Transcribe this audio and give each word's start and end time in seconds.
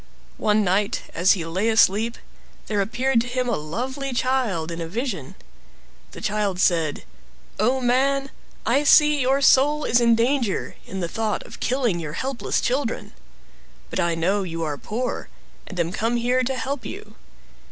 One 0.39 0.63
night, 0.63 1.03
as 1.13 1.33
he 1.33 1.45
lay 1.45 1.69
asleep, 1.69 2.17
there 2.65 2.81
appeared 2.81 3.21
to 3.21 3.27
him 3.27 3.47
a 3.47 3.55
lovely 3.55 4.13
child 4.13 4.71
in 4.71 4.81
a 4.81 4.87
vision. 4.87 5.35
The 6.09 6.21
child 6.21 6.59
said— 6.59 7.03
"Oh, 7.59 7.79
man! 7.79 8.31
I 8.65 8.83
see 8.83 9.21
your 9.21 9.41
soul 9.43 9.83
is 9.85 10.01
in 10.01 10.15
danger, 10.15 10.75
in 10.87 11.01
the 11.01 11.07
thought 11.07 11.43
of 11.43 11.59
killing 11.59 11.99
your 11.99 12.13
helpless 12.13 12.61
children. 12.61 13.13
But 13.91 13.99
I 13.99 14.15
know 14.15 14.41
you 14.41 14.63
are 14.63 14.75
poor, 14.75 15.29
and 15.67 15.79
am 15.79 15.91
come 15.91 16.15
here 16.17 16.41
to 16.45 16.55
help 16.55 16.83
you. 16.83 17.13